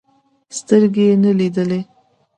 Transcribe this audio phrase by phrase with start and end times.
[0.57, 1.81] سترګې يې نه لیدلې.